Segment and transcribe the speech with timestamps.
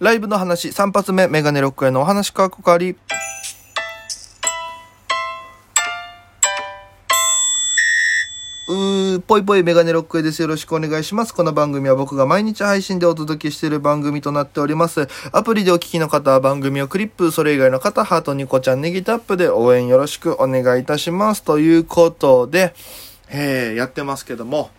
[0.00, 2.96] ライブの話、3発目、メガネロックへのお話かこかり。
[8.68, 10.40] うー、ぽいぽいメガネロックへです。
[10.40, 11.34] よろしくお願いします。
[11.34, 15.08] この番組は僕が毎日配信でお届けしている番組となっております。
[15.32, 21.42] アプリでお聞きの方は番組をクリップ、それ以外の方、ハートニコちゃんネギタップで応援よろしくお願いいたします。
[21.42, 22.72] ということで、
[23.30, 24.70] えー、やってますけども、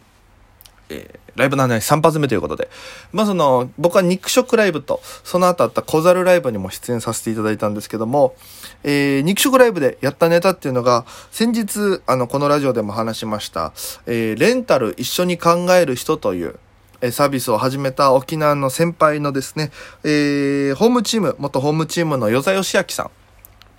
[0.87, 2.69] えーライブの話3発目ということで。
[3.11, 8.35] まあその、僕は肉食ライブと、その後あった小猿ライブにも出演させていただいたんですけども、
[8.83, 13.73] えー肉食ライブでやったネタっていうのが、先日、あの、このラジオでも話しました、
[14.05, 16.55] えーレンタル一緒に考える人という、
[17.01, 19.71] えサービスを始めた沖縄の先輩のですね、
[20.03, 23.11] えーホームチーム、元ホームチームの与座義明さん。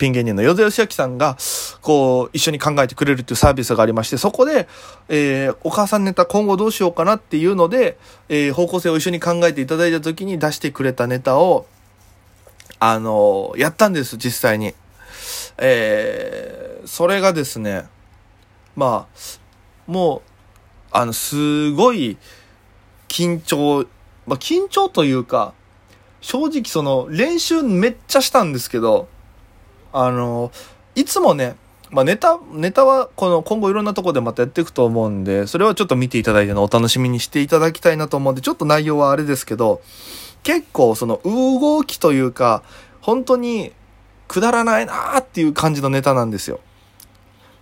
[0.01, 1.37] ピン芸人の与座義明さんが、
[1.83, 4.67] こう、一緒に考えてくれるっていうサービスがありまして、そこで、
[5.09, 11.67] えーお母さんネタ今後どうしようかなっていうので、えー方向性を一緒に考えていただいた時に出してくれたネタを、
[12.79, 14.75] あのーやったんです、実際に。
[15.59, 17.85] えーそれがですね、
[18.75, 19.21] まあ、
[19.87, 20.31] もう、
[20.93, 22.17] あの、すごい
[23.09, 23.87] 緊張、
[24.27, 25.53] まあ、緊張というか、
[26.23, 29.09] 正直その練習めっちゃしたんですけど、
[29.93, 30.53] あの、
[30.95, 31.57] いつもね、
[31.91, 39.83] まあ、ネタ、ネタはこの今後いろんなとこでまたやっていくと思うんで、それはちょっと見ていただいてのお楽しみにしていただきたいなと思うんで、ちょっと内容はあれですけど、
[40.43, 42.63] 結構その動きというか、
[43.01, 43.73] 本当に
[44.29, 46.61] くだらないなーっていう感じのネタなんですよ。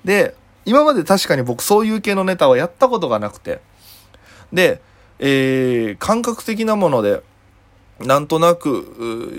[0.04, 0.34] で、
[0.66, 3.60] 今まで確かに僕そういう系のネタはやったことがなくて、
[4.52, 4.82] で、
[5.18, 7.22] えー、感覚的なもので、
[8.00, 8.80] なんとなく、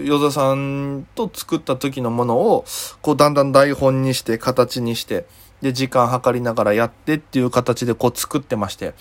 [0.02, 2.66] う与座さんと作った時のものを、
[3.02, 5.26] こうだんだん台本にして、形にして、
[5.62, 8.94] で、時間計りながらやってっていう形でこう作ってまして。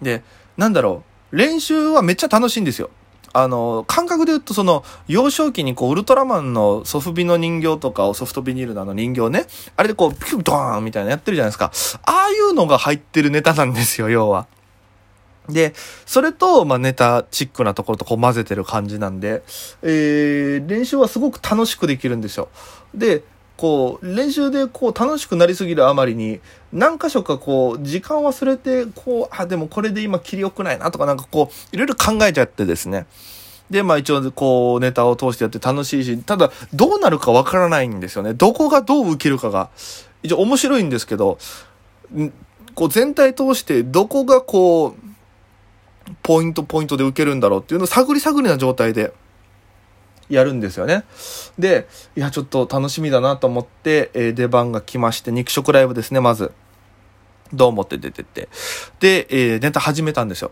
[0.00, 0.22] で、
[0.56, 2.90] なんだろう、練習はめっちゃ楽しいんですよ。
[3.36, 11.72] あの、感覚で言うとその、幼少期にこう、ウルトラマンのソフビの人形とかをソフトビニールのあの人形ね、あれでこう、ピュッドーンみたいなやってるじゃないですか。
[12.04, 14.46] ああいうのが入ってるネタなんですよ、要は。
[15.48, 15.74] で、
[16.06, 19.42] それと、まあ、ネタチックなところとこう混ぜてる感じなんで、
[19.82, 22.48] えー、練習はすごく楽しくできるんですよ。
[22.94, 23.22] で、
[23.56, 26.40] こう、練習でこう楽しくなりすぎるあまりに、
[26.72, 33.06] 何箇所かこう、時間忘れて、こう、あ、でもこれで今切り良くないなとかなんかこう、いろいろ考えちゃってですね。
[33.70, 38.34] で、まあ一応こう、ネタを通してやって楽しいし、ただ、どうなるかわからないんですよね。
[38.34, 39.68] どこがどう受けるかが。
[40.22, 41.38] 一応面白いんですけど、
[42.74, 45.03] こう全体通してどこがこう、
[46.22, 49.12] ポイントポイントで受けるんだろうっていうのを探り探りな状態で
[50.28, 51.04] やるんですよね。
[51.58, 56.52] で、いや、ちょっと楽しみだなと思って、えー出番が来まして、肉食ライブですね、まず。
[57.52, 58.48] どう思って出てって。
[59.00, 60.50] で、えーネタ始めたんですよ。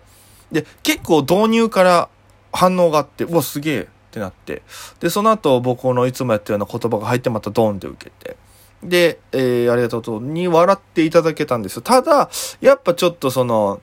[0.50, 2.08] で、結構導入から
[2.52, 4.62] 反応があって、うわ、すげえってなって。
[5.00, 8.36] で、その後僕のいつもやったような言葉が入ってまたドーンって受けて。
[8.82, 11.82] で、えーありがとうとに笑っていただけたんですよ。
[11.82, 12.28] ただ、
[12.60, 13.80] やっぱちょっとその、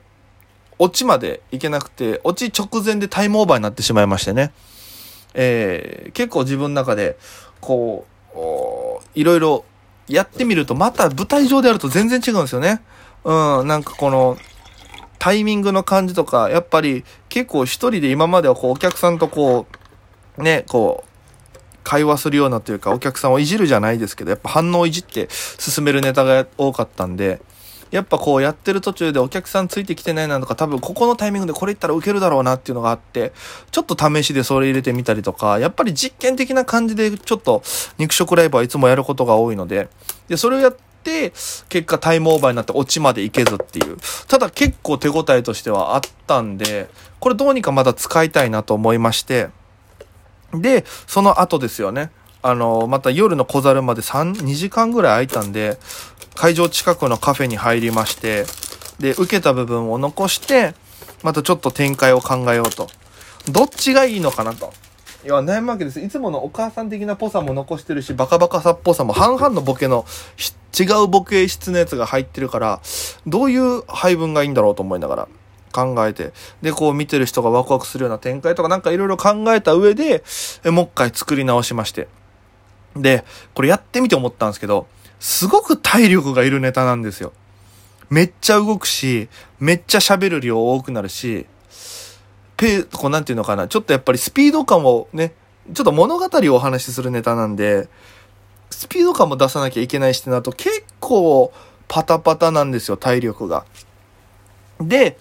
[0.80, 4.50] オチまでいけなくて、オチ直前でタイムオーバーになってしまいましてね。
[5.34, 7.18] えー結構自分の中で、
[7.60, 8.38] こう、
[9.14, 9.64] いろいろ
[10.08, 12.80] やってみると、また舞台上でやると全然違うんですよね。
[13.24, 14.38] うん、なんかこの、
[15.18, 19.66] タイミングの感じとか、やっぱり結構一人で今まではこうお客さんとこ
[20.38, 27.42] う、ね、こう、会話するようなというか、お客さんをいじるじゃないですけど、やっぱ反応をいじって進めるネタが多かったんで、
[27.90, 33.32] やっぱこうやってる途中でお客さんついてきてないなとか、多分ここのタイミングでこれ言ったらウケるだろうなっていうのがあって、
[33.70, 37.62] ちょっと試しでそれ入れてみたりとか、やっぱり実験的な感じでちょっと
[37.98, 39.88] 肉食ライブはいつもやることが多いので、
[40.28, 41.32] で、それをやって、
[41.70, 43.96] 結果タイムオーバーになってオチまでいけずっていう。
[44.28, 49.48] ただ結構手応えとしてはあったんで、これどうにかまだ使いたいなと思いまして、
[50.52, 52.10] で、その後ですよね。
[52.42, 55.78] あの、また夜の小猿まで3、2時間ぐらい空いたんで、
[56.34, 58.46] 会場近くのカフェに入りまして、
[58.98, 60.74] で、受けた部分を残して、
[61.22, 62.88] またちょっと展開を考えようと。
[63.50, 64.72] どっちがいいのかなと。
[65.24, 66.00] いや、悩むわけです。
[66.00, 72.80] いつものお母さん的なぽさも残してるし、バカバカさっぽさも半々のボケのし違うボケ質のやつが入ってるから、
[73.26, 75.28] どういう配分がいいんだろうと思いながら
[75.72, 76.32] 考えて、
[76.62, 80.22] で、こう見てる人がワクワクするような展開とかなんかいろいろ考えた上で、
[80.64, 82.08] えもう一回作り直しまして。
[82.96, 84.86] で、これやってみて思ったんですけど、
[85.18, 87.32] すごく体力がいるネタなんですよ。
[88.08, 89.28] めっちゃ動くし、
[89.58, 91.46] めっちゃ喋る量多くなるし、
[92.56, 95.32] ペー、こうなんていうのかな、ちょっとやっぱりスピード感をね、
[95.72, 97.88] ちょっと物語をお話しするネタなんで、
[98.70, 101.52] スピード感も出さなきゃいけないしってなると結構
[101.86, 103.64] パタパタなんですよ、体力が。
[104.80, 105.18] で、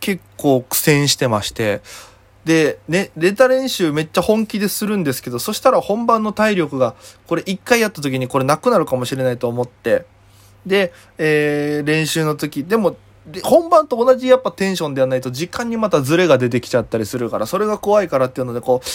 [0.00, 1.80] 結構苦戦してまして、
[2.44, 6.94] で、ね、ネタ練習めっちゃ本気でするんですけど、そしたら本番の体力が、
[7.26, 10.06] これ一回やった時にこれなくなるかもしれないと思って、
[10.66, 12.96] で、えー、練習の時、でも、
[13.42, 18.86] 本番と同じやっぱテンションではないと時間にまたズレが出てきちゃったりするから、それが怖いからっていうので、こう、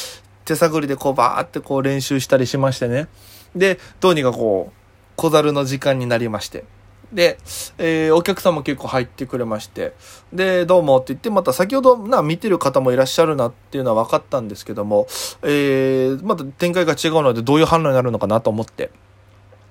[0.46, 3.08] 手探りでこうバーってこう練習したりしましてね。
[3.56, 4.74] で、どうにかこう、
[5.16, 6.66] 小猿の時間になりまして。
[7.14, 7.38] で、
[7.78, 9.94] えー、お客さんも結構入ってくれまして、
[10.34, 15.08] で、どうもって言って、また先ほどな、見てる方もいらっしゃるなっていうのは分かったんですけども、
[15.44, 18.90] えー、また展開が違うのでどういう反応になるのかなと思って、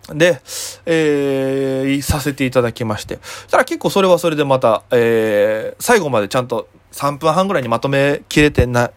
[0.09, 0.41] で、
[0.87, 3.19] えー、させていただきまして。
[3.50, 8.91] ただ結構それはそれでまた、えー、最後までちゃんと3分半ぐらいにまとめきれてない、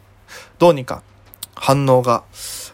[0.59, 1.03] どうにか
[1.55, 2.23] 反応が、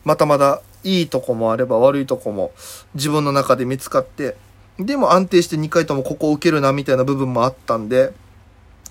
[0.04, 2.52] またまだいいとこもあれば悪いとこも
[2.96, 4.36] 自分の中で見つかって、
[4.86, 8.14] でも安定して2回ともここを受けるなみたいな部分もあったんで、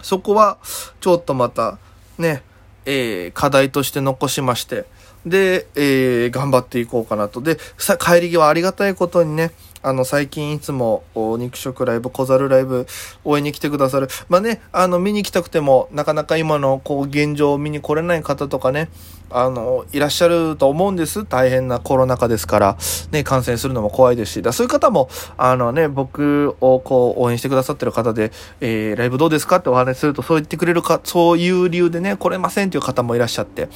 [0.03, 0.59] そこは
[1.01, 1.79] ちょっとまた
[2.19, 2.43] ね、
[2.87, 4.85] えー、課題として残しまして、
[5.27, 7.41] で、えー、頑張っていこうかなと。
[7.41, 9.53] で、さ、帰り際ありがたいことにね、
[9.83, 12.87] あの、最近いつも、肉食ライブ、小猿ライブ、
[13.25, 14.09] 応援に来てくださる。
[14.29, 18.91] まあね、あの、見に来たくても、なかなか今の、こう、現状を見に来れない方とかね、
[19.31, 21.25] あの、いらっしゃると思うんです。
[21.25, 22.77] 大変なコロナ禍ですから、
[23.11, 33.71] ね、感染するのも怖いですし、だそういう方も、あのね、僕をこう、応援してくださってる方で、えー、ライブどうですかってお話しすると、そう言ってくれるか、そういう理由でね、来れませんっていう方もいらっしゃって、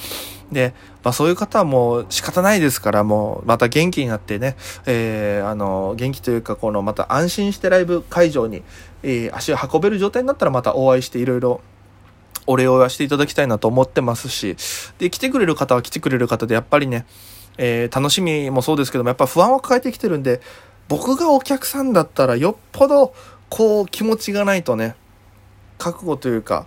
[0.54, 0.72] で、
[1.02, 4.56] まあそういう方はもう仕方ないですから、もうまた元気になってね、
[4.86, 8.62] えー、あの、元気というか、このまた安心してライブ会場に、
[9.02, 11.60] えー、足を運べる状態になったらまたお会いしていろいろ
[12.46, 14.56] お礼を言わせていただきたいなと思ってますし、
[14.98, 17.06] で、来てくれる方は来てくれる方で、やっぱりね、
[17.58, 20.40] えー、楽しみもそうですけども、やっぱ不安を抱えてきてるんで、
[20.88, 23.14] 僕がお客さんだったらよっぽど、
[23.48, 24.96] こう、気持ちがないとね、
[25.78, 26.66] 覚悟というか、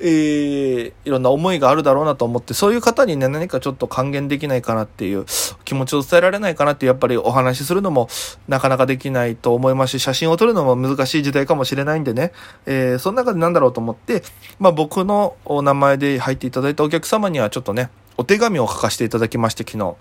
[0.00, 5.26] えー、いろんな思いがあるだろうなと思って、そういう方にね、何かちょっと還元できないかなっていう
[5.64, 8.08] 気持ちを伝えられないかなって、やっぱりお話しするのも
[8.48, 12.32] なかなかできないと思いますし、写真を撮るのも難しい時代かもしれないんでね、
[12.66, 14.22] えー、その中でなんだろうと思って、
[14.58, 19.94] まあ僕のお名前で入っていただいたお客様にはちょっとね、お手紙を書かせていただきまして、昨日。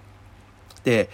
[0.84, 1.10] で、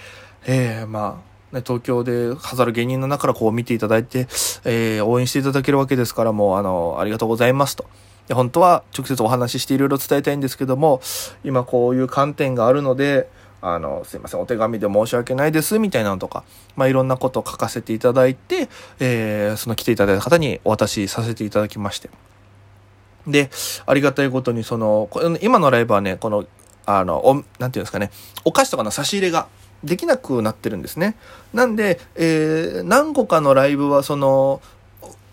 [0.46, 1.22] えー、ま
[1.52, 4.28] あ、ね、東京で飾る芸人の中からこう見ていただいて、
[4.66, 7.86] えー、応援していただけるわけですから、もう、あの、ありがとうございますと。
[8.28, 11.02] で本当は直接お話ししていろいろ伝えたいんですけども、
[11.44, 13.30] 今こういう観点があるので、
[13.62, 16.44] あの、すいません、お手紙で申し訳ないです、みたいなのとか、
[16.76, 18.70] まあ、いろんなことを書かせていただいて、
[19.00, 22.10] えー、その来ていただいた方にお渡しさせていただきまして。
[23.26, 23.50] で、
[23.86, 25.10] ありがたいことに、その、
[25.42, 26.46] 今のライブはね、この、
[26.86, 28.12] あの、お、なんていうんですかね、
[28.46, 29.48] お菓子とかの差し入れが
[29.84, 31.16] できなくなってるんですね。
[31.54, 34.62] なんで、えー、何個かのライブは、その、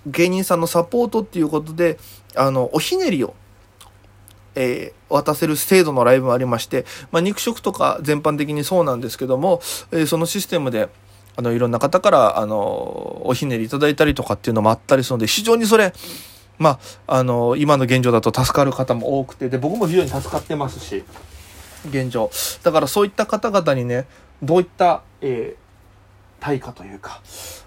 [0.06, 1.98] 芸人さんのサポートっていうことで、
[2.36, 3.34] あの、おひねりを、
[4.54, 9.60] えー、渡せる制度のライブもありまして、まあ、肉食とか全般的にそうなんですけども、
[9.90, 10.88] えー、そのシステムで、
[11.36, 15.92] あの、いろんな方から、あの、おひねりいただいたりとかっていうのもあったりするので、非常にそれ、
[16.58, 21.04] まあ、あの、今の現状だと助かる方も多くて、で、僕も非常に助かってますし、
[21.88, 22.30] 現状。
[22.62, 24.06] だからそういった方々にね、
[24.42, 25.63] どういった、えー、
[26.44, 27.22] 対価というか、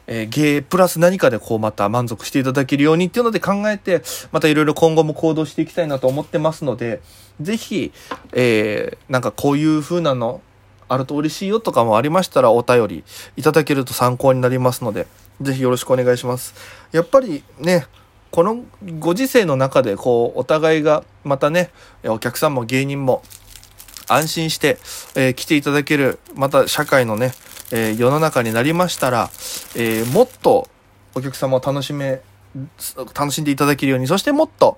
[0.05, 7.01] えー、芸プラス何かでこうまた満足していただけるようにっていうので考えて、またいろいろ今後も行動していきたいなと思ってますので、
[7.41, 7.91] ぜひ、
[8.33, 10.41] えー、なんかこういう風なの
[10.89, 13.03] あると嬉しいよとかもありましたらお便り
[13.35, 15.07] いただけると参考になりますので、
[15.41, 16.53] ぜひよろしくお願いします。
[16.91, 17.87] やっぱりね、
[18.29, 18.63] この
[18.99, 21.71] ご時世の中でこうお互いがまたね、
[22.05, 23.23] お客さんも芸人も
[24.07, 24.77] 安心して、
[25.15, 27.33] えー、来ていただける、また社会のね、
[27.71, 29.29] えー、世の中になりましたら、
[29.75, 30.69] えー、もっと
[31.15, 32.21] お客様を楽しめ、
[33.13, 34.77] 楽しんでいただけるように、そしてもっと、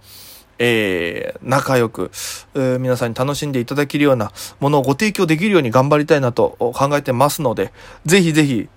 [0.57, 2.11] えー、仲良く、
[2.53, 7.71] えー、皆さんに楽しんでいただけるようなものをご提供できるように頑張りたいなと考えてますので、
[8.05, 8.69] ぜひぜひ、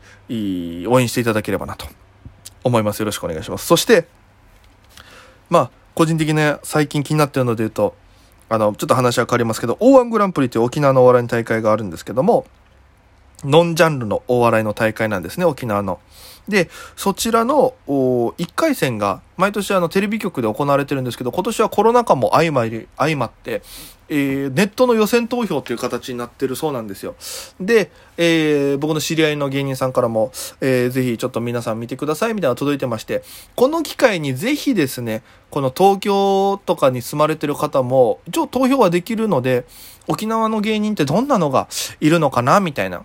[0.86, 1.86] 応援していただければなと
[2.64, 3.00] 思います。
[3.00, 3.66] よろしくお願いします。
[3.66, 4.06] そして、
[5.50, 7.94] まあ、個人的な最近気になってるので言うと、
[8.48, 12.46] あの、ちょっと話は変わりますけど、O1 グランプリという沖縄のお笑いの大会があるんですけども、
[13.44, 16.00] ノンジャンルのお笑いの大会なんですね、沖縄の。
[16.48, 23.62] で、そちらのお1回戦が毎年あのテレビ局で行われてるんですけど、今年はコロナ禍も相まり相まって、
[24.08, 27.14] えー、ネットの予選投票という形になってるそうなんですよ。
[27.60, 33.22] で、えー、僕の知り合いの芸人さんからも、えー、ぜひちょっと皆さん見てくださいみたいな届いてまして、
[33.54, 39.64] この機会にぜひですね、この東京とかに住まれてる方も、一応投票はできるので、
[40.08, 41.68] 沖縄の芸人ってどんなのが
[42.00, 43.04] いるのかなみたいな。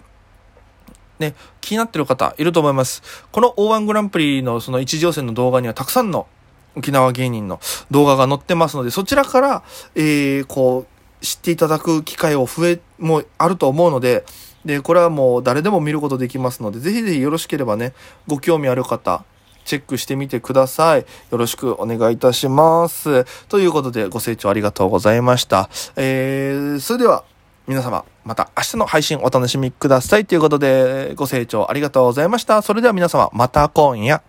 [1.20, 3.02] ね、気になってる方いると思います。
[3.32, 6.28] この O1 グランプリのその一次予選の動画にはたくさんの
[6.76, 7.60] 沖縄芸人の
[7.92, 9.64] 動画が載ってますので、そちらから、
[9.96, 10.86] えー、こ
[11.22, 14.24] う、知っていただく機会を増え、もあると思うので、
[14.66, 17.94] で、これはもう誰でも見ることできますので、ぜひぜひよろしければね、
[18.28, 19.24] ご興味ある方、
[19.66, 21.06] チェックしてみてください。
[21.32, 23.26] よろしくお願いいたします。
[23.48, 25.70] ということで、ご清聴ありがとうございました。
[25.96, 27.24] えー、それでは、
[27.68, 30.26] 皆様、また明日の配信お楽しみください。
[30.26, 32.62] ということで、ご清聴ありがとうございました。
[32.62, 34.22] それでは皆様、また今夜。